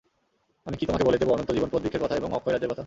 আমি 0.67 0.75
কি 0.77 0.85
তোমাকে 0.85 1.05
বলে 1.05 1.17
দেব 1.17 1.29
অনন্ত 1.31 1.49
জীবনপ্রদ 1.51 1.81
বৃক্ষের 1.81 2.03
কথা 2.03 2.15
এবং 2.15 2.29
অক্ষয় 2.31 2.53
রাজ্যের 2.53 2.69
কথা? 2.69 2.79